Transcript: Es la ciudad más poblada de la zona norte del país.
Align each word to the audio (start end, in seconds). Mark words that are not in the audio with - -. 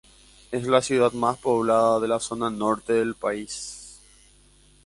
Es 0.51 0.65
la 0.65 0.81
ciudad 0.81 1.11
más 1.13 1.37
poblada 1.37 1.99
de 1.99 2.07
la 2.07 2.19
zona 2.19 2.49
norte 2.49 2.93
del 2.93 3.13
país. 3.13 4.01